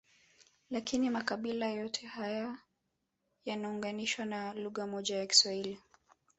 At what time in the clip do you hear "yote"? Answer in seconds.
1.67-2.07